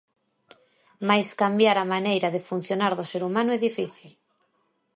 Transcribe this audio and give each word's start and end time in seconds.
Mais 1.07 1.27
cambiar 1.41 1.77
a 1.79 1.89
maneira 1.93 2.27
de 2.35 2.45
funcionar 2.49 2.91
do 2.95 3.05
ser 3.11 3.21
humano 3.27 3.49
é 3.57 3.59
difícil. 3.67 4.11